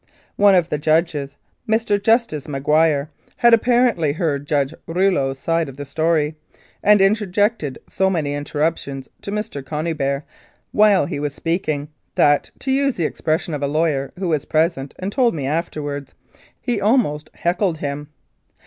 One 0.35 0.55
of 0.55 0.69
the 0.69 0.79
judges, 0.79 1.35
Mr. 1.69 2.01
Justice 2.01 2.47
Maguire, 2.47 3.11
had 3.37 3.53
apparently 3.53 4.13
heard 4.13 4.47
Judge 4.47 4.73
Rouleau's 4.87 5.37
side 5.37 5.69
of 5.69 5.77
the 5.77 5.85
story, 5.85 6.33
and 6.81 6.99
interjected 6.99 7.77
so 7.87 8.09
many 8.09 8.33
interruptions 8.33 9.09
to 9.21 9.29
Mr. 9.29 9.63
Cony 9.63 9.93
beare 9.93 10.25
while 10.71 11.05
he 11.05 11.19
was 11.19 11.35
speaking, 11.35 11.87
that, 12.15 12.49
to 12.61 12.71
use 12.71 12.95
the 12.95 13.05
expression 13.05 13.53
of 13.53 13.61
a 13.61 13.67
lawyer 13.67 14.11
who 14.17 14.29
was 14.29 14.43
present 14.45 14.95
and 14.97 15.11
told 15.11 15.35
me 15.35 15.45
afterwards, 15.45 16.15
he 16.59 16.81
almost 16.81 17.29
"heckled" 17.35 17.77
him. 17.77 18.07